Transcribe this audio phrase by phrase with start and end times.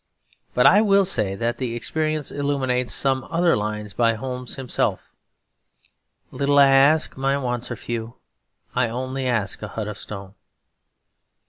[0.55, 5.11] But I will say that the experience illuminates some other lines by Holmes himself:
[6.31, 8.15] Little I ask, my wants are few,
[8.73, 10.33] I only ask a hut of stone.